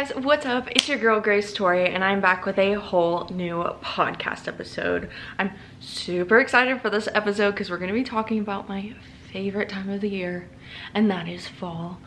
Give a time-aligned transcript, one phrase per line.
[0.00, 0.66] guys, what's up?
[0.70, 5.10] It's your girl Grace Torie and I'm back with a whole new podcast episode.
[5.38, 8.94] I'm super excited for this episode because we're going to be talking about my
[9.30, 10.48] favorite time of the year
[10.94, 11.98] and that is fall,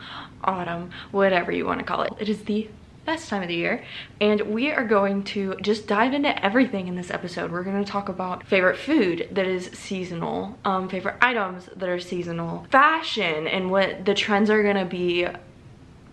[0.42, 2.12] autumn, whatever you want to call it.
[2.18, 2.68] It is the
[3.04, 3.84] best time of the year
[4.20, 7.88] and we are going to just dive into everything in this episode we're going to
[7.88, 13.70] talk about favorite food that is seasonal um, favorite items that are seasonal fashion and
[13.70, 15.28] what the trends are going to be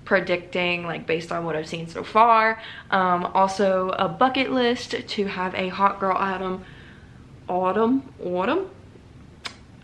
[0.05, 2.61] predicting like based on what I've seen so far.
[2.89, 6.65] Um, also a bucket list to have a hot girl autumn,
[7.47, 8.69] autumn, autumn?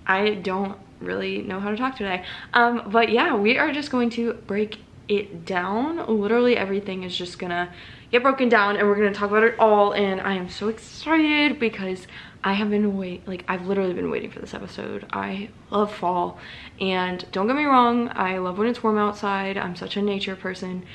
[0.06, 2.24] I don't really know how to talk today.
[2.54, 6.06] Um, but yeah, we are just going to break it down.
[6.08, 7.74] Literally everything is just gonna
[8.12, 11.60] get broken down and we're gonna talk about it all and I am so excited
[11.60, 12.08] because
[12.44, 15.06] I have been wait like I've literally been waiting for this episode.
[15.12, 16.40] I love fall
[16.80, 19.58] and don't get me wrong, I love when it's warm outside.
[19.58, 20.86] I'm such a nature person,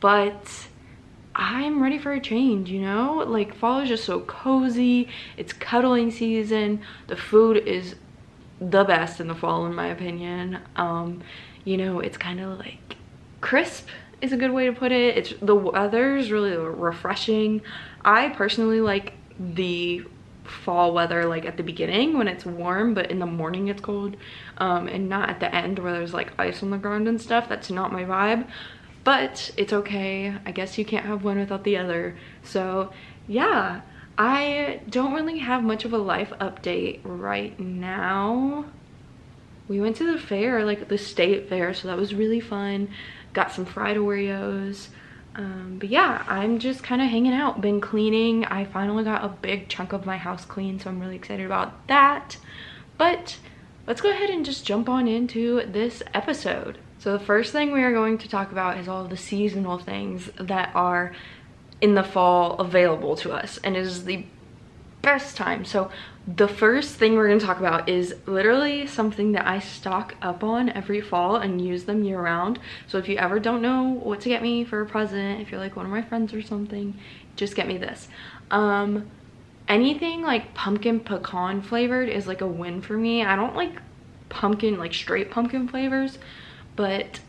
[0.00, 0.68] but
[1.34, 3.24] I'm ready for a change, you know?
[3.26, 5.08] Like fall is just so cozy.
[5.36, 6.80] It's cuddling season.
[7.08, 7.96] The food is
[8.60, 10.58] the best in the fall in my opinion.
[10.76, 11.22] Um,
[11.64, 12.96] you know, it's kind of like
[13.40, 13.88] crisp
[14.22, 15.16] is a good way to put it.
[15.18, 17.60] It's the weather's really refreshing.
[18.02, 20.04] I personally like the
[20.48, 24.16] fall weather like at the beginning when it's warm but in the morning it's cold
[24.58, 27.48] um, and not at the end where there's like ice on the ground and stuff.
[27.48, 28.48] That's not my vibe.
[29.04, 30.34] But it's okay.
[30.44, 32.16] I guess you can't have one without the other.
[32.42, 32.92] So
[33.28, 33.82] yeah.
[34.18, 38.64] I don't really have much of a life update right now.
[39.68, 42.88] We went to the fair like the state fair so that was really fun.
[43.34, 44.88] Got some fried Oreos.
[45.36, 48.46] Um, but yeah, I'm just kind of hanging out, been cleaning.
[48.46, 51.86] I finally got a big chunk of my house clean, so I'm really excited about
[51.88, 52.38] that.
[52.96, 53.38] But
[53.86, 56.78] let's go ahead and just jump on into this episode.
[56.98, 60.30] So the first thing we are going to talk about is all the seasonal things
[60.40, 61.12] that are
[61.82, 64.24] in the fall available to us and is the
[65.02, 65.66] best time.
[65.66, 65.90] So
[66.26, 70.42] the first thing we're going to talk about is literally something that I stock up
[70.42, 72.58] on every fall and use them year round.
[72.88, 75.60] So if you ever don't know what to get me for a present, if you're
[75.60, 76.98] like one of my friends or something,
[77.36, 78.08] just get me this.
[78.50, 79.08] Um,
[79.68, 83.24] anything like pumpkin pecan flavored is like a win for me.
[83.24, 83.80] I don't like
[84.28, 86.18] pumpkin, like straight pumpkin flavors,
[86.74, 87.20] but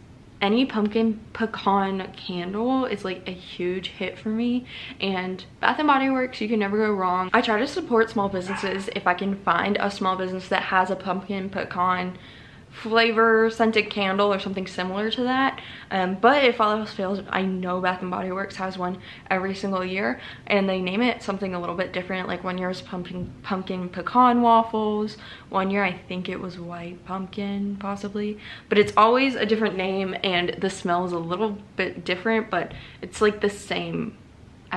[0.42, 4.66] any pumpkin pecan candle is like a huge hit for me.
[5.00, 7.30] And Bath & Body Works you can never go wrong.
[7.34, 10.90] I try to support small businesses if I can find a small business that has
[10.90, 12.18] a pumpkin pecan
[12.82, 15.60] flavor scented candle or something similar to that.
[15.90, 17.22] Um, but if all else fails.
[17.30, 19.00] I know bath and body works has one
[19.30, 22.28] every single year and they name it something a little bit different.
[22.28, 25.18] Like one year was pumpkin pumpkin pecan waffles.
[25.50, 28.38] One year i think it was white pumpkin possibly.
[28.70, 32.74] But it's always a different name and the smell is a little bit different but
[33.02, 34.18] it's like the same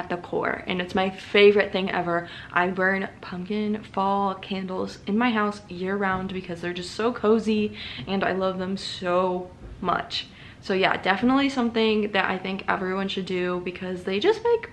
[0.00, 2.28] at the core and it's my favorite thing ever.
[2.52, 7.76] I burn pumpkin fall candles in my house year round because they're just so cozy
[8.06, 9.50] and I love them so
[9.80, 10.26] much.
[10.62, 14.70] So yeah, definitely something that I think everyone should do because they just make,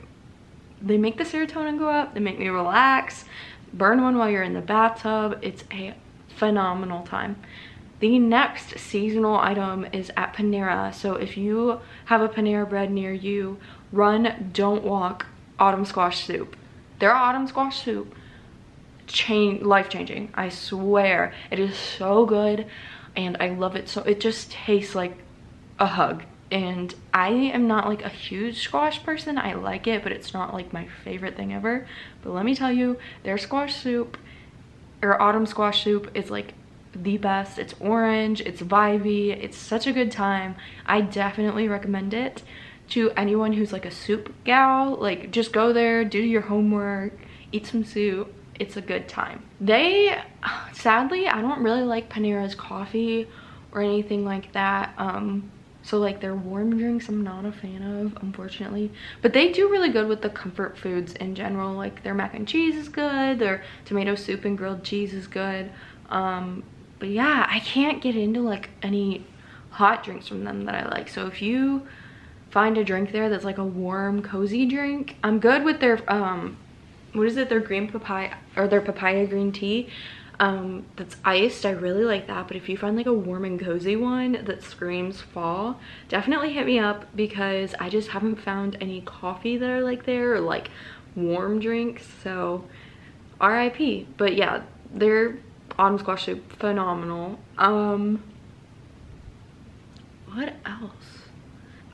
[0.81, 3.25] they make the serotonin go up, they make me relax,
[3.73, 5.39] burn one while you're in the bathtub.
[5.41, 5.93] It's a
[6.29, 7.35] phenomenal time.
[7.99, 10.93] The next seasonal item is at Panera.
[10.93, 13.57] So if you have a Panera bread near you
[13.91, 15.25] run don't walk
[15.59, 16.55] autumn squash soup.
[16.99, 18.13] Their autumn squash soup
[19.07, 21.33] change life changing i swear.
[21.49, 22.67] It is so good
[23.15, 25.17] and i love it so it just tastes like
[25.79, 26.23] a hug.
[26.51, 30.53] And i am not like a huge squash person i like it but it's not
[30.53, 31.87] like my favorite thing ever.
[32.23, 34.17] But let me tell you their squash soup
[35.01, 36.53] or autumn squash soup is like
[36.93, 37.59] the best.
[37.59, 40.55] It's orange it's vibey it's such a good time.
[40.85, 42.43] I definitely recommend it
[42.89, 47.13] to anyone who's like a soup gal like just go there do your homework
[47.51, 48.33] eat some soup.
[48.59, 49.43] It's a good time.
[49.61, 50.19] They
[50.73, 53.27] sadly i don't really like panera's coffee
[53.71, 55.51] or anything like that um
[55.81, 58.91] so like their warm drinks i'm not a fan of unfortunately.
[59.21, 62.47] But they do really good with the comfort foods in general like their mac and
[62.47, 65.71] cheese is good their tomato soup and grilled cheese is good.
[66.09, 66.63] Um
[66.99, 69.25] but yeah i can't get into like any
[69.69, 71.09] hot drinks from them that i like.
[71.09, 71.87] So if you
[72.57, 76.57] find a drink there that's like a warm cozy drink i'm good with their um
[77.13, 79.87] what is it their green papaya or their papaya green tea
[80.39, 83.59] um that's iced i really like that but if you find like a warm and
[83.59, 89.01] cozy one that screams fall definitely hit me up because i just haven't found any
[89.01, 90.71] coffee that are like there or like
[91.15, 92.65] warm drinks so
[93.39, 93.77] rip
[94.17, 95.37] but yeah their
[95.77, 97.37] autumn squash soup phenomenal.
[97.59, 98.23] Um
[100.33, 101.16] what else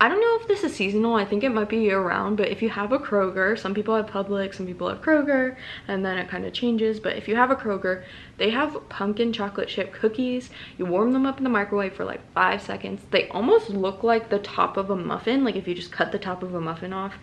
[0.03, 1.15] I don't know if this is seasonal.
[1.15, 3.95] I think it might be year round, but if you have a Kroger, some people
[3.95, 5.55] have Publix, some people have Kroger,
[5.88, 7.00] and then it kind of changes.
[7.00, 8.03] But if you have a Kroger,
[8.35, 10.50] they have pumpkin chocolate chip cookies.
[10.77, 13.01] You warm them up in the microwave for like five seconds.
[13.11, 16.19] They almost look like the top of a muffin, like if you just cut the
[16.19, 17.13] top of a muffin off.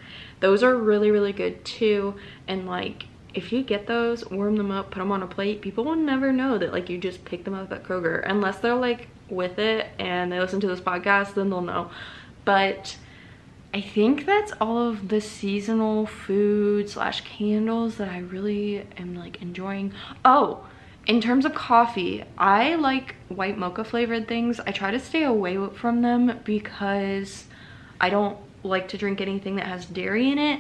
[0.41, 2.15] Those are really, really good too.
[2.49, 3.05] And like,
[3.35, 6.33] if you get those, warm them up, put them on a plate, people will never
[6.33, 8.27] know that like you just picked them up at Kroger.
[8.27, 11.91] Unless they're like with it and they listen to this podcast, then they'll know.
[12.51, 12.97] But
[13.73, 19.41] I think that's all of the seasonal food slash candles that I really am like
[19.41, 19.93] enjoying.
[20.25, 20.67] Oh,
[21.07, 24.59] in terms of coffee, I like white mocha flavored things.
[24.59, 27.45] I try to stay away from them because
[28.01, 30.59] I don't like to drink anything that has dairy in it.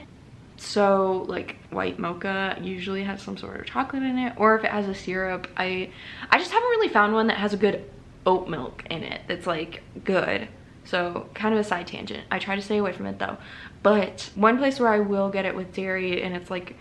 [0.58, 4.70] So like white mocha usually has some sort of chocolate in it or if it
[4.70, 5.90] has a syrup, I
[6.30, 7.90] I just haven't really found one that has a good
[8.24, 10.46] oat milk in it that's like good.
[10.84, 12.24] So kind of a side tangent.
[12.30, 13.36] I try to stay away from it though.
[13.82, 16.76] But one place where I will get it with dairy and it's like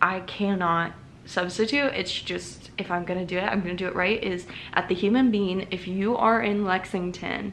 [0.00, 0.92] I cannot
[1.24, 4.44] substitute it's just if i'm gonna do it i'm gonna do it right is
[4.74, 7.52] at the human bean if you are in lexington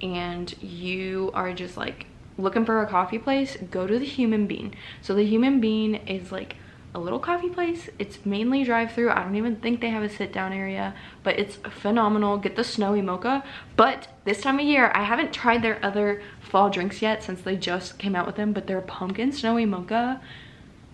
[0.00, 2.06] and you are just like
[2.38, 4.74] looking for a coffee place, go to the Human Bean.
[5.02, 6.56] So the Human Bean is like
[6.98, 7.88] a little coffee place.
[7.98, 9.10] It's mainly drive through.
[9.10, 12.36] I don't even think they have a sit down area, but it's phenomenal.
[12.38, 13.44] Get the snowy mocha.
[13.76, 17.56] But this time of year, I haven't tried their other fall drinks yet since they
[17.56, 20.20] just came out with them, but their pumpkin snowy mocha,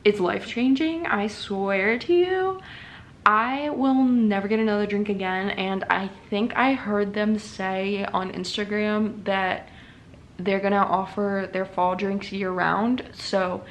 [0.05, 1.07] it's life changing.
[1.07, 2.61] I swear to you.
[3.27, 8.31] I will never get another drink again and I think I heard them say on
[8.33, 9.71] Instagram that
[10.39, 13.65] they're gonna offer their fall drinks year round so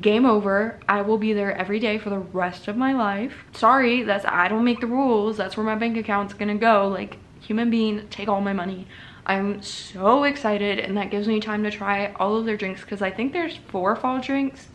[0.00, 0.78] game over.
[0.88, 3.44] I will be there every day for the rest of my life.
[3.52, 5.36] Sorry that's i don't make the rules.
[5.36, 6.88] That's where my bank account's gonna go.
[6.88, 8.86] Like Human Bean take all my money.
[9.28, 13.02] I'm so excited and that gives me time to try all of their drinks because
[13.02, 14.68] i think there's four fall drinks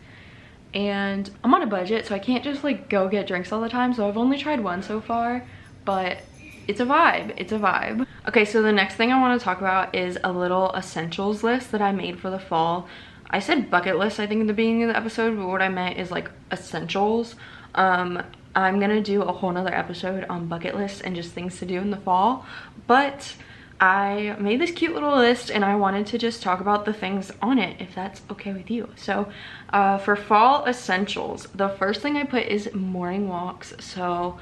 [0.72, 3.68] and i'm on a budget so i can't just like go get drinks all the
[3.68, 5.44] time so i've only tried one so far
[5.84, 6.18] but
[6.66, 7.34] it's a vibe.
[7.36, 8.06] It's a vibe.
[8.26, 11.72] Okay so the next thing i want to talk about is a little essentials list
[11.72, 12.88] that i made for the fall
[13.34, 15.68] i said bucket list i think in the beginning of the episode but what i
[15.68, 17.34] meant is like essentials
[17.74, 18.22] um
[18.54, 21.78] i'm gonna do a whole nother episode on bucket lists and just things to do
[21.78, 22.46] in the fall
[22.86, 23.34] but
[23.80, 27.30] I made this cute little list and I wanted to just talk about the things
[27.42, 28.88] on it if that's okay with you.
[28.96, 29.28] So
[29.70, 33.74] uh, for fall essentials, the first thing I put is morning walks.
[33.80, 34.38] So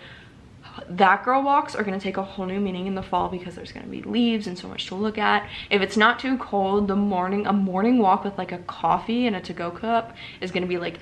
[0.89, 3.55] that girl walks are going to take a whole new meaning in the fall because
[3.55, 5.49] there's going to be leaves and so much to look at.
[5.71, 9.37] If it's not too cold, the morning, a morning walk with like a coffee and
[9.37, 10.99] a to-go cup is going to be like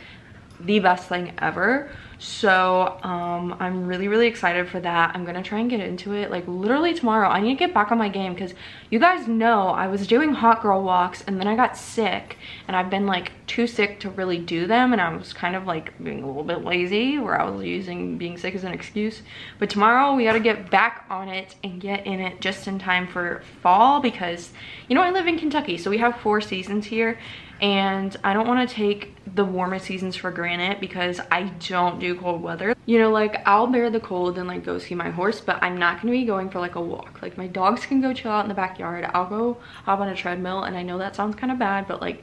[0.58, 1.90] the best thing ever
[2.20, 5.12] so um, i'm really really excited for that.
[5.14, 7.28] I'm gonna try and get into it like literally tomorrow.
[7.28, 8.52] I need to get back on my game because
[8.90, 12.37] you guys know i was doing hot girl walks and then i got sick
[12.67, 15.67] and i've been like too sick to really do them and i was kind of
[15.67, 19.22] like being a little bit lazy where i was using being sick as an excuse.
[19.58, 22.78] But tomorrow we got to get back on it and get in it just in
[22.78, 24.50] time for fall because
[24.88, 27.19] you know i live in kentucky so we have four seasons here
[27.61, 32.10] and I don't want to take the warmest seasons for granted because I don't do
[32.15, 32.75] cold weather.
[32.87, 35.77] You know, like I'll bear the cold and like go see my horse, but I'm
[35.77, 37.21] not to be going for like a walk.
[37.23, 39.09] Like my dogs can go chill out in the backyard.
[39.12, 42.01] I'll go hop on a treadmill and I know that sounds kind of bad, but
[42.01, 42.23] like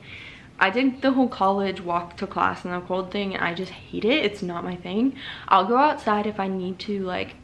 [0.60, 3.72] I did the whole college walk to class in the cold thing and I just
[3.72, 4.26] hate it.
[4.26, 5.16] It's not my thing.
[5.48, 7.36] I'll go outside if I need to like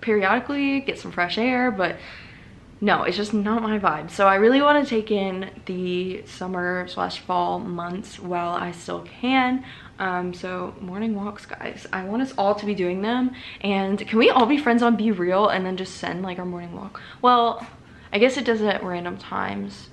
[0.00, 1.96] periodically get some fresh air, but
[2.80, 4.10] no, it's just not my vibe.
[4.10, 9.02] So I really want to take in the summer slash fall months while I still
[9.02, 9.64] can.
[9.98, 11.86] Um, so morning walks, guys.
[11.92, 13.32] I want us all to be doing them.
[13.60, 16.74] And can we all be friends on BeReal and then just send like our morning
[16.74, 17.00] walk?
[17.22, 17.66] Well,
[18.12, 19.88] I guess it does it at random times.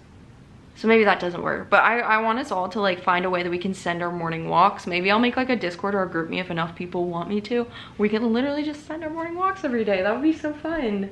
[0.76, 1.70] So maybe that doesn't work.
[1.70, 4.02] But I, I want us all to like find a way that we can send
[4.02, 4.88] our morning walks.
[4.88, 7.68] Maybe I'll make like a Discord or a GroupMe if enough people want me to.
[8.00, 10.02] We can literally just send our morning walks every day.
[10.02, 11.12] That would be so fun.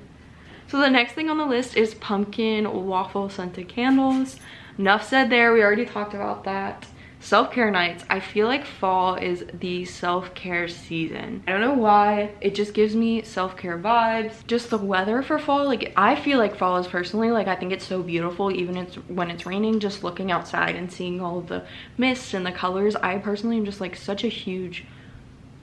[0.67, 4.39] So the next thing on the list is pumpkin waffle scented candles.
[4.77, 6.85] Enough said there, we already talked about that.
[7.21, 8.05] Self-care nights.
[8.09, 11.43] I feel like fall is the self-care season.
[11.47, 14.47] I don't know why, it just gives me self-care vibes.
[14.47, 17.73] Just the weather for fall, like I feel like fall is personally, like I think
[17.73, 21.65] it's so beautiful even it's, when it's raining, just looking outside and seeing all the
[21.97, 22.95] mists and the colors.
[22.95, 24.85] I personally am just like such a huge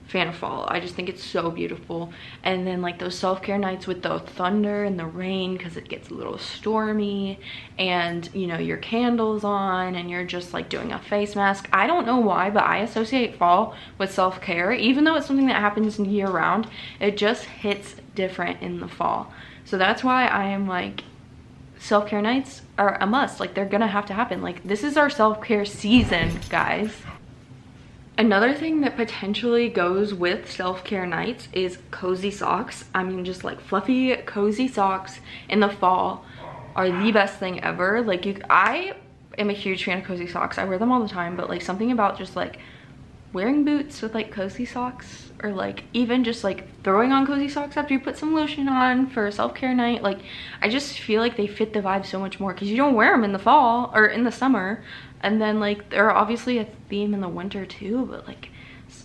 [0.07, 0.65] fan of fall.
[0.69, 2.11] I just think it's so beautiful.
[2.43, 6.09] And then like those self-care nights with the thunder and the rain because it gets
[6.09, 7.39] a little stormy
[7.77, 11.67] and you know your candles on and you're just like doing a face mask.
[11.73, 15.59] I don't know why but I associate fall with self-care even though it's something that
[15.59, 16.67] happens year round.
[16.99, 19.33] It just hits different in the fall.
[19.65, 21.03] So that's why I am like
[21.79, 23.39] self-care nights are a must.
[23.39, 24.41] Like they're gonna have to happen.
[24.41, 26.91] Like this is our self-care season, guys.
[28.19, 32.85] Another thing that potentially goes with self-care nights is cozy socks.
[32.95, 35.19] I mean, just like fluffy, cozy socks
[35.49, 36.25] in the fall
[36.75, 38.01] are the best thing ever.
[38.01, 38.95] Like you, I
[39.37, 40.57] am a huge fan of cozy socks.
[40.57, 42.57] I wear them all the time, but like something about just like
[43.33, 47.77] wearing boots with like cozy socks or like even just like throwing on cozy socks
[47.77, 50.19] after you put some lotion on for a self-care night like
[50.61, 53.11] i just feel like they fit the vibe so much more because you don't wear
[53.11, 54.83] them in the fall or in the summer
[55.21, 58.49] and then like they're obviously a theme in the winter too but like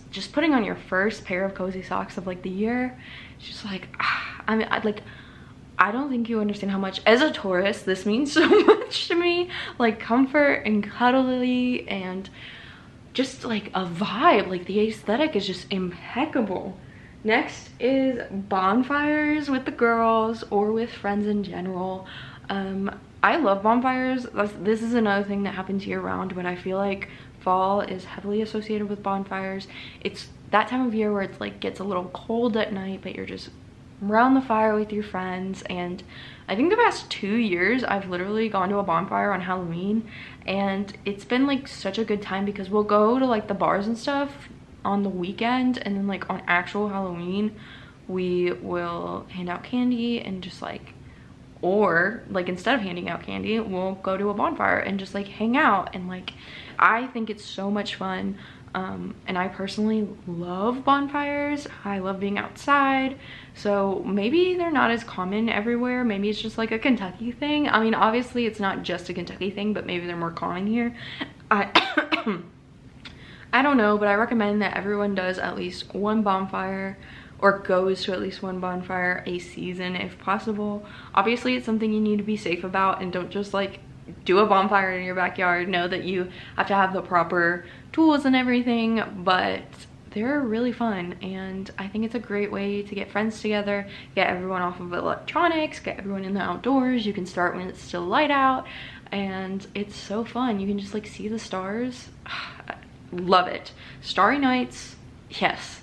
[0.09, 2.97] just putting on your first pair of cozy socks of like the year
[3.37, 5.01] it's just like ah, i mean i like
[5.75, 9.15] I don't think you understand how much, as a Taurus, this means so much to
[9.15, 9.49] me.
[9.79, 12.29] Like comfort and cuddly and
[13.13, 14.49] just like a vibe.
[14.49, 16.77] Like the aesthetic is just impeccable.
[17.23, 22.05] Next is bonfires with the girls or with friends in general.
[22.49, 24.27] Um, I love bonfires.
[24.59, 27.07] This is another thing that happens year round, but I feel like
[27.39, 29.67] fall is heavily associated with bonfires.
[30.01, 33.15] It's that time of year where it's like gets a little cold at night, but
[33.15, 33.49] you're just
[34.05, 35.61] around the fire with your friends.
[35.69, 36.03] And
[36.47, 40.09] I think the past two years, I've literally gone to a bonfire on Halloween
[40.45, 43.87] and it's been like such a good time because we'll go to like the bars
[43.87, 44.49] and stuff
[44.83, 47.55] on the weekend and then like on actual Halloween,
[48.07, 50.93] we will hand out candy and just like
[51.61, 55.27] or like instead of handing out candy we'll go to a bonfire and just like
[55.27, 55.95] hang out.
[55.95, 56.33] And like
[56.77, 58.37] i think it's so much fun
[58.75, 61.67] um, and i personally love bonfires.
[61.85, 63.19] I love being outside.
[63.55, 66.03] So maybe they're not as common everywhere.
[66.03, 67.69] Maybe it's just like a kentucky thing.
[67.69, 70.95] I mean obviously it's not just a kentucky thing but maybe they're more common here.
[71.51, 71.69] I
[73.53, 76.97] i don't know but i recommend that everyone does at least one bonfire
[77.43, 80.85] or goes to at least one bonfire a season if possible.
[81.13, 83.81] Obviously, it's something you need to be safe about and don't just like
[84.25, 85.67] do a bonfire in your backyard.
[85.69, 89.63] Know that you have to have the proper tools and everything, but
[90.11, 94.27] they're really fun and I think it's a great way to get friends together, get
[94.27, 97.05] everyone off of electronics, get everyone in the outdoors.
[97.05, 98.67] You can start when it's still light out
[99.11, 100.59] and it's so fun.
[100.59, 102.09] You can just like see the stars.
[103.11, 103.71] Love it.
[104.01, 104.95] Starry nights,
[105.29, 105.81] yes,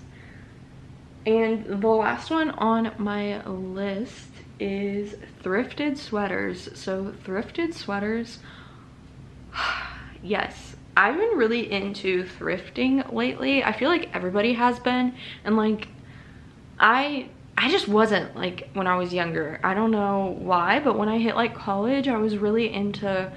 [1.27, 4.30] and the last one on my list
[4.61, 6.69] is thrifted sweaters.
[6.75, 8.39] So thrifted sweaters,
[10.23, 13.65] yes, I've been really into thrifting lately.
[13.65, 15.15] I feel like everybody has been
[15.45, 15.89] and like
[16.79, 19.61] I I just wasn't like when I was younger.
[19.63, 23.33] I don't know why, but when I hit like college, I was really into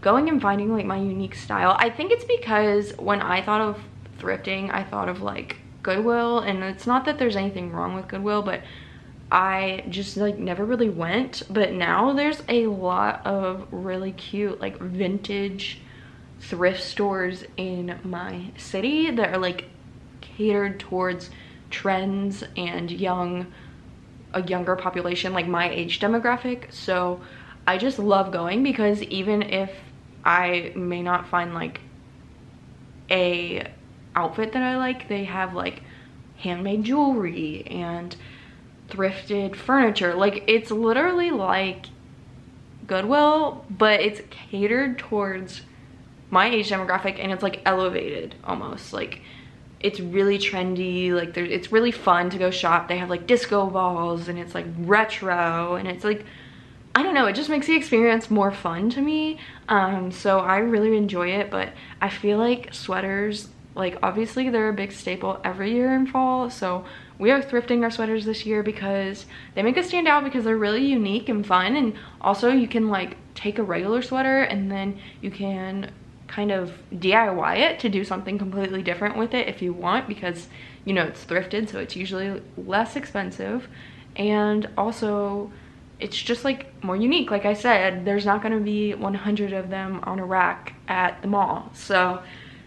[0.00, 1.76] going and finding like my unique style.
[1.78, 3.80] I think it's because when I thought of
[4.18, 8.42] thrifting, I thought of like Goodwill and it's not that there's anything wrong with Goodwill
[8.42, 8.62] but
[9.30, 14.78] I just like never really went but now there's a lot of really cute like
[14.78, 15.80] vintage
[16.40, 19.68] thrift stores in my city that are like
[20.20, 21.30] catered towards
[21.70, 23.52] trends and young
[24.32, 27.20] a younger population like my age demographic so
[27.66, 29.70] I just love going because even if
[30.24, 31.80] I may not find like
[33.10, 33.66] a
[34.16, 35.08] outfit that I like.
[35.08, 35.82] They have like
[36.36, 38.14] handmade jewelry and
[38.88, 40.14] thrifted furniture.
[40.14, 41.86] Like it's literally like
[42.86, 45.62] Goodwill, but it's catered towards
[46.30, 48.92] my age demographic and it's like elevated almost.
[48.92, 49.20] Like
[49.80, 52.88] it's really trendy, like it's really fun to go shop.
[52.88, 56.24] They have like disco balls and it's like retro and it's like
[56.96, 59.40] I don't know, it just makes the experience more fun to me.
[59.68, 64.72] Um, so I really enjoy it, but I feel like sweaters like obviously they're a
[64.72, 66.84] big staple every year in fall so
[67.18, 70.56] we are thrifting our sweaters this year because they make us stand out because they're
[70.56, 71.76] really unique and fun.
[71.76, 75.90] And also you can like take a regular sweater and then you can
[76.26, 80.48] kind of DIY it to do something completely different with it if you want because
[80.84, 83.68] you know it's thrifted so it's usually less expensive.
[84.16, 85.52] And also
[86.00, 87.30] it's just like more unique.
[87.30, 91.22] Like I said there's not going to be 100 of them on a rack at
[91.22, 91.70] the mall.
[91.74, 92.22] So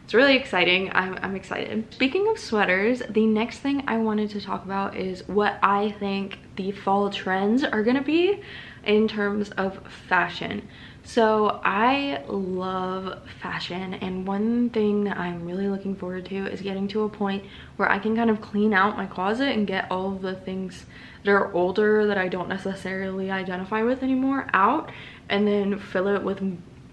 [0.08, 0.90] it's really exciting.
[0.96, 1.94] I'm, I'm excited.
[1.94, 6.40] Speaking of sweaters, the next thing I wanted to talk about is what I think
[6.56, 8.42] the fall trends are gonna be
[8.86, 10.66] in terms of fashion.
[11.04, 16.88] So I love fashion and one thing that I'm really looking forward to is getting
[16.88, 17.44] to a point
[17.76, 20.86] where I can kind of clean out my closet and get all the things
[21.26, 24.90] that are older that I don't necessarily identify with anymore out
[25.28, 26.42] and then fill it with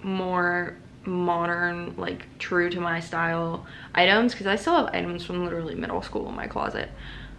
[0.02, 5.74] more modern like true to my style items because I still have items from literally
[5.74, 6.90] middle school in my closet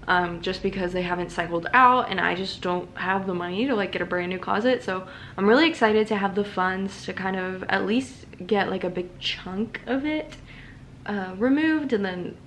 [0.08, 3.76] um, just because they haven't cycled out and I just don't have the money to
[3.76, 4.84] like get a brand new closet.
[4.84, 5.08] So
[5.38, 8.90] I'm really excited to have the funds to kind of at least get like a
[8.90, 10.36] big chunk of it
[11.06, 12.38] uh, removed and then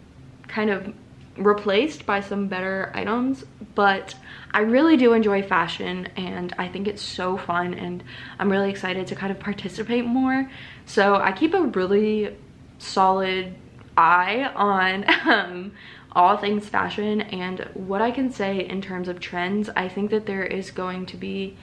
[0.47, 0.93] kind of
[1.39, 4.15] replaced by some better items but
[4.53, 8.03] I really do enjoy fashion and I think it's so fun and
[8.39, 10.51] I'm really excited to kind of participate more.
[10.87, 12.37] So I keep a really
[12.79, 13.55] solid
[13.97, 15.73] eye on um,
[16.13, 20.27] all things fashion and what I can say in terms of trends I think that
[20.27, 21.57] there is going to be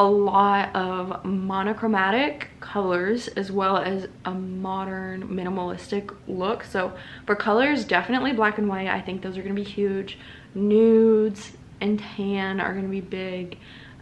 [0.00, 6.64] a lot of monochromatic colors as well as a modern minimalistic look.
[6.64, 6.94] So
[7.26, 8.88] for colors definitely black and white.
[8.88, 10.18] I think those are going to be huge.
[10.54, 11.52] Nudes
[11.82, 13.58] and tan are going to be big.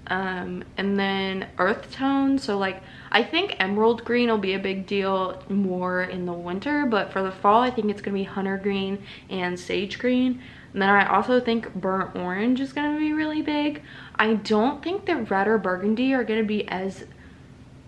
[0.06, 4.86] Um, and then earth tones so like i think emerald green will be a big
[4.86, 8.24] deal more in the winter but for the fall i think it's going to be
[8.24, 10.40] hunter green and sage green
[10.72, 13.82] and then I also think burnt orange is going to be really big.
[14.16, 17.04] I don't think the red or burgundy are going to be as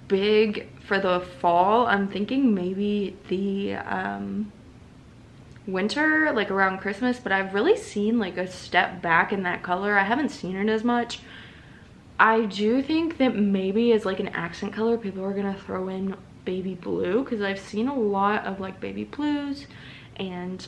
[0.08, 1.86] big for the fall.
[1.86, 4.50] I'm thinking maybe the um,
[5.66, 9.98] winter, like around Christmas, but I've really seen like a step back in that color.
[9.98, 11.20] I haven't seen it as much.
[12.18, 15.88] I do think that maybe as like an accent color, people are going to throw
[15.88, 19.66] in baby blue because I've seen a lot of like baby blues
[20.16, 20.66] and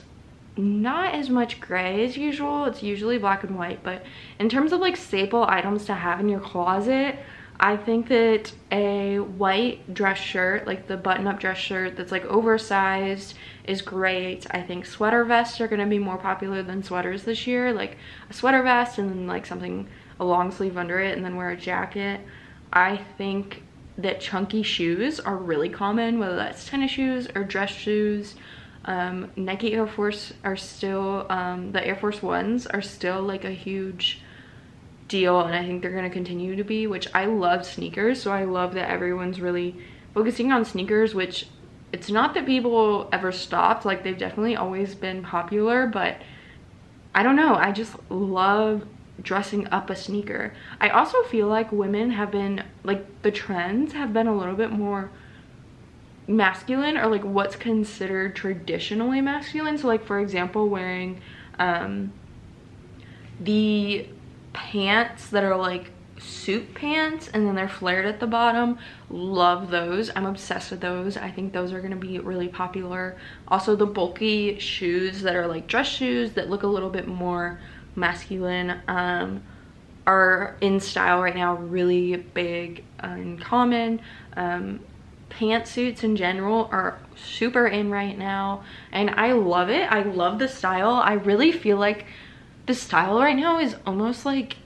[0.56, 2.64] not as much gray as usual.
[2.66, 4.04] It's usually black and white but
[4.38, 7.18] in terms of like staple items to have in your closet
[7.60, 13.34] I think that a white dress shirt like the button-up dress shirt that's like oversized
[13.64, 14.46] is great.
[14.50, 17.96] I think sweater vests are to be more popular than sweaters this year like
[18.28, 21.50] a sweater vest and then like something a long sleeve under it and then wear
[21.50, 22.20] a jacket.
[22.72, 23.62] I think
[23.98, 28.34] that chunky shoes are really common whether that's tennis shoes or dress shoes
[28.84, 33.50] um, Nike Air Force are still, um, the Air Force Ones are still like a
[33.50, 34.20] huge
[35.08, 38.22] deal and I think they're going to continue to be, which I love sneakers.
[38.22, 39.76] So I love that everyone's really
[40.14, 41.46] focusing on sneakers, which
[41.92, 43.84] it's not that people ever stopped.
[43.84, 46.16] Like they've definitely always been popular, but
[47.14, 47.54] I don't know.
[47.54, 48.84] I just love
[49.22, 50.54] dressing up a sneaker.
[50.80, 54.70] I also feel like women have been, like the trends have been a little bit
[54.70, 55.10] more
[56.32, 59.76] masculine or like what's considered traditionally masculine.
[59.78, 61.20] So like for example wearing
[61.58, 62.12] um
[63.40, 64.06] the
[64.52, 68.78] pants that are like suit pants and then they're flared at the bottom.
[69.10, 70.10] Love those.
[70.14, 71.16] I'm obsessed with those.
[71.16, 73.16] I think those are going to be really popular.
[73.48, 77.60] Also the bulky shoes that are like dress shoes that look a little bit more
[77.94, 79.42] masculine um
[80.06, 84.00] are in style right now really big and common.
[84.36, 84.80] Um
[85.32, 89.90] pantsuits in general are super in right now and I love it.
[89.90, 90.94] I love the style.
[90.94, 92.06] I really feel like
[92.66, 94.56] the style right now is almost like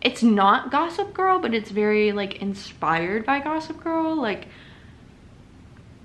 [0.00, 4.14] it's not Gossip Girl, but it's very like inspired by Gossip Girl.
[4.14, 4.46] Like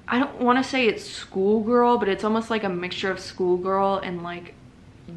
[0.08, 3.99] I don't want to say it's schoolgirl, but it's almost like a mixture of schoolgirl
[3.99, 4.56] and like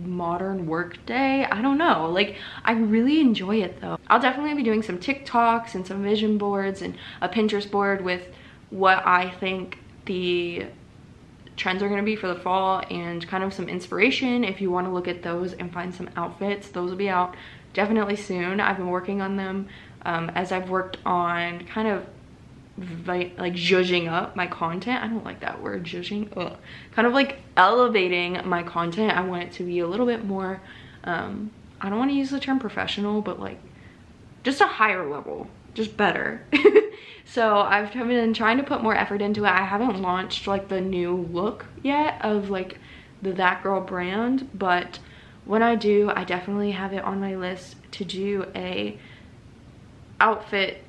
[0.04, 1.44] modern work day.
[1.44, 2.10] I don't know.
[2.10, 3.98] Like, I really enjoy it though.
[4.08, 8.22] I'll definitely be doing some TikToks and some vision boards and a Pinterest board with
[8.70, 10.66] what I think the
[11.56, 14.70] trends are going to be for the fall and kind of some inspiration if you
[14.70, 16.68] want to look at those and find some outfits.
[16.68, 17.36] Those will be out
[17.72, 18.60] definitely soon.
[18.60, 19.68] I've been working on them
[20.04, 22.06] um, as I've worked on kind of
[23.06, 25.02] like judging up my content.
[25.02, 26.56] I don't like that word judging Ugh.
[26.92, 29.16] kind of like elevating my content.
[29.16, 30.60] I want it to be a little bit more
[31.04, 33.60] um i don't want to use the term professional but like
[34.42, 36.44] just a higher level just better.
[37.26, 39.48] So i've been trying to put more effort into it.
[39.48, 42.78] I haven't launched like the new look yet of like
[43.22, 45.00] the that girl brand but
[45.46, 48.98] when i do i definitely have it on my list to do a
[50.20, 50.83] outfit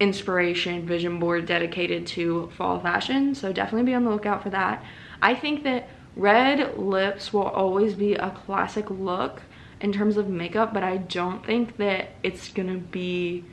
[0.00, 3.34] inspiration vision board dedicated to fall fashion.
[3.34, 4.84] So definitely be on the lookout for that.
[5.22, 9.42] I think that red lips will always be a classic look
[9.80, 13.44] in terms of makeup but i don't think that it's gonna be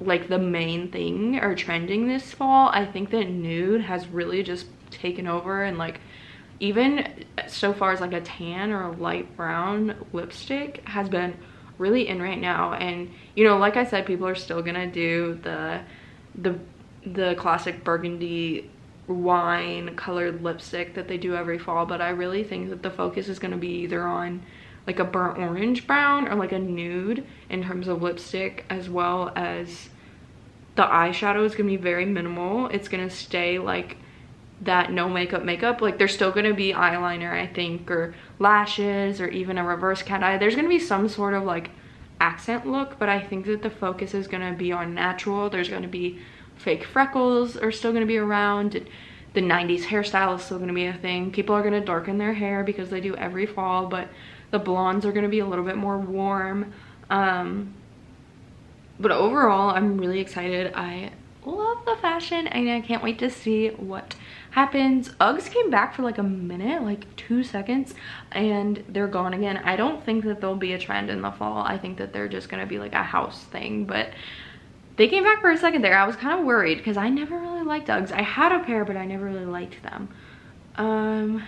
[0.00, 2.68] like the main thing or trending this fall.
[2.72, 6.00] I think that nude has really just taken over and like
[6.60, 11.36] even so far as like a tan or a light brown lipstick has been
[11.78, 12.74] really in right now.
[12.74, 15.80] And you know like i said people are still gonna do the
[16.34, 16.58] the
[17.04, 18.68] the classic burgundy
[19.06, 23.28] wine colored lipstick that they do every fall but i really think that the focus
[23.28, 24.42] is going to be either on
[24.84, 29.32] like a burnt orange brown or like a nude in terms of lipstick as well
[29.36, 29.90] as
[30.76, 32.68] the eyeshadow is going to be very minimal.
[32.68, 33.96] It's going to stay like
[34.62, 35.80] that no makeup makeup.
[35.80, 40.22] Like there's still gonna be eyeliner, I think, or lashes, or even a reverse cat
[40.22, 40.38] eye.
[40.38, 41.70] There's gonna be some sort of like
[42.20, 45.50] accent look, but I think that the focus is gonna be on natural.
[45.50, 46.18] There's gonna be
[46.56, 48.86] fake freckles are still gonna be around.
[49.34, 51.30] The 90s hairstyle is still gonna be a thing.
[51.30, 54.08] People are gonna darken their hair because they do every fall, but
[54.50, 56.72] the blondes are gonna be a little bit more warm.
[57.10, 57.74] Um,
[58.98, 60.72] but overall, I'm really excited.
[60.74, 61.10] I
[61.50, 64.14] love the fashion and I can't wait to see what
[64.50, 65.10] happens.
[65.20, 67.94] Uggs came back for like a minute, like two seconds,
[68.32, 69.58] and they're gone again.
[69.58, 71.58] I don't think that there'll be a trend in the fall.
[71.58, 74.10] I think that they're just gonna be like a house thing, but
[74.96, 75.96] they came back for a second there.
[75.96, 78.12] I was kind of worried because I never really liked Uggs.
[78.12, 80.08] I had a pair, but I never really liked them.
[80.76, 81.42] Um,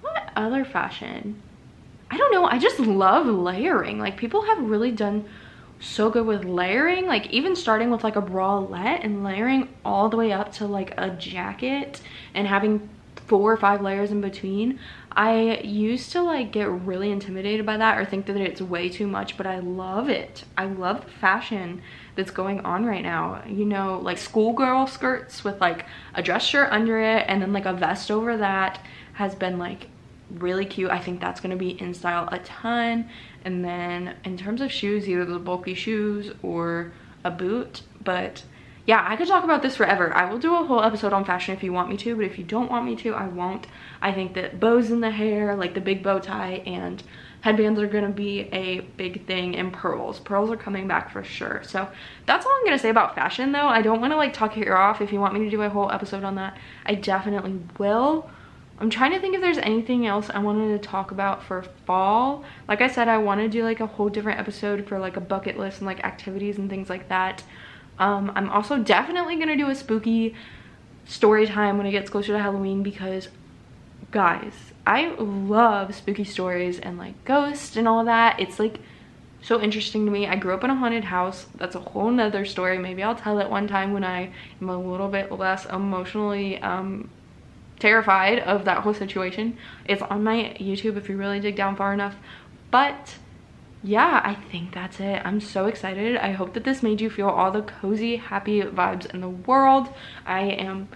[0.00, 1.42] what other fashion?
[2.10, 2.44] I don't know.
[2.44, 3.98] I just love layering.
[3.98, 5.24] Like people have really done
[5.80, 10.16] so good with layering like even starting with like a bralette and layering all the
[10.16, 12.00] way up to like a jacket
[12.34, 12.88] and having
[13.26, 14.78] four or five layers in between.
[15.12, 19.06] I used to like get really intimidated by that or think that it's way too
[19.06, 20.44] much but i love it.
[20.56, 21.82] I love the fashion
[22.14, 23.42] that's going on right now.
[23.46, 27.66] You know like schoolgirl skirts with like a dress shirt under it and then like
[27.66, 28.80] a vest over that
[29.14, 29.88] has been like
[30.30, 30.90] really cute.
[30.90, 33.08] I think that's going to be in style a ton.
[33.44, 36.92] And then in terms of shoes either the bulky shoes or
[37.24, 37.82] a boot.
[38.02, 38.42] But
[38.88, 40.16] yeah i could talk about this forever.
[40.16, 42.38] I will do a whole episode on fashion if you want me to but if
[42.38, 43.66] you don't want me to i won't.
[44.00, 47.02] I think that bows in the hair like the big bow tie and
[47.42, 50.20] headbands are gonna be a big thing and pearls.
[50.20, 51.62] Pearls are coming back for sure.
[51.64, 51.86] So
[52.24, 53.68] that's all i'm gonna say about fashion though.
[53.68, 55.02] I don't want to like talk your ear off.
[55.02, 58.30] If you want me to do a whole episode on that i definitely will
[58.80, 62.44] I'm trying to think if there's anything else I wanted to talk about for fall.
[62.68, 65.20] Like I said, I want to do like a whole different episode for like a
[65.20, 67.42] bucket list and like activities and things like that.
[67.98, 70.34] Um, I'm also definitely going to do a spooky
[71.06, 73.28] story time when it gets closer to Halloween because
[74.10, 74.52] guys,
[74.86, 78.38] I love spooky stories and like ghosts and all that.
[78.38, 78.78] It's like
[79.42, 80.26] so interesting to me.
[80.26, 81.46] I grew up in a haunted house.
[81.56, 82.78] That's a whole nother story.
[82.78, 87.10] Maybe I'll tell it one time when I am a little bit less emotionally um,
[87.78, 89.56] terrified of that whole situation.
[89.84, 92.16] It's on my YouTube if you really dig down far enough.
[92.70, 93.16] But
[93.82, 95.22] yeah, I think that's it.
[95.24, 96.16] I'm so excited.
[96.16, 99.88] I hope that this made you feel all the cozy, happy vibes in the world.
[100.26, 100.88] I am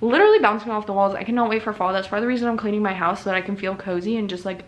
[0.00, 1.14] literally bouncing off the walls.
[1.14, 1.92] I cannot wait for fall.
[1.92, 4.16] That's part of the reason I'm cleaning my house so that I can feel cozy
[4.16, 4.64] and just like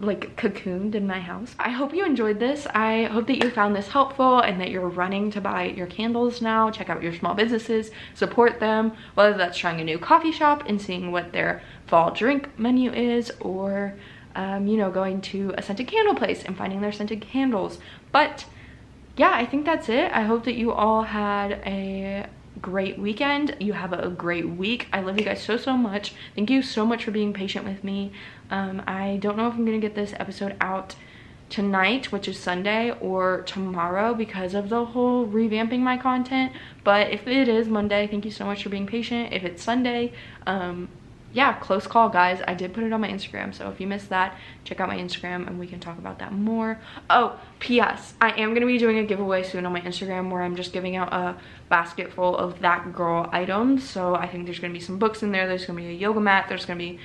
[0.00, 1.54] like cocooned in my house.
[1.58, 2.66] I hope you enjoyed this.
[2.74, 6.42] I hope that you found this helpful and that you're running to buy your candles
[6.42, 6.70] now.
[6.70, 10.80] Check out your small businesses, support them, whether that's trying a new coffee shop and
[10.80, 13.94] seeing what their fall drink menu is or,
[14.34, 17.78] um, you know, going to a scented candle place and finding their scented candles.
[18.12, 18.44] But
[19.16, 20.12] yeah, I think that's it.
[20.12, 22.26] I hope that you all had a
[22.60, 23.56] great weekend.
[23.60, 24.88] You have a great week.
[24.92, 26.14] I love you guys so, so much.
[26.34, 28.12] Thank you so much for being patient with me.
[28.50, 30.94] Um, I don't know if I'm going to get this episode out
[31.48, 36.52] tonight, which is Sunday, or tomorrow because of the whole revamping my content.
[36.82, 39.32] But if it is Monday, thank you so much for being patient.
[39.32, 40.12] If it's Sunday,
[40.46, 40.88] um,
[41.32, 42.40] yeah, close call, guys.
[42.46, 44.96] I did put it on my Instagram, so if you missed that, check out my
[44.96, 46.80] Instagram and we can talk about that more.
[47.10, 48.14] Oh, P.S.
[48.20, 50.72] I am going to be doing a giveaway soon on my Instagram where I'm just
[50.72, 51.36] giving out a
[51.68, 53.88] basket full of That Girl items.
[53.88, 55.46] So I think there's going to be some books in there.
[55.46, 56.46] There's going to be a yoga mat.
[56.48, 56.98] There's going to be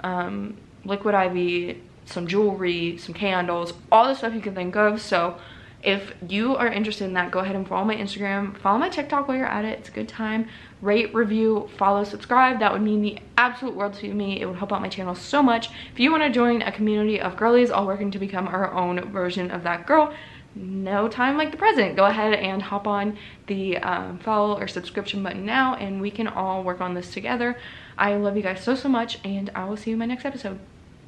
[0.00, 5.00] um, liquid IV, some jewelry, some candles, all the stuff you can think of.
[5.00, 5.38] So
[5.82, 8.56] if you are interested in that, go ahead and follow my Instagram.
[8.58, 9.80] Follow my TikTok while you're at it.
[9.80, 10.48] It's a good time.
[10.80, 12.60] Rate, review, follow, subscribe.
[12.60, 14.40] That would mean the absolute world to me.
[14.40, 15.70] It would help out my channel so much.
[15.92, 19.10] If you want to join a community of girlies all working to become our own
[19.10, 20.14] version of that girl,
[20.54, 21.96] no time like the present.
[21.96, 23.16] Go ahead and hop on
[23.46, 27.56] the um, follow or subscription button now and we can all work on this together.
[27.98, 30.24] I love you guys so, so much and I will see you in my next
[30.24, 30.58] episode.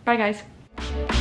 [0.04, 1.13] Bye guys.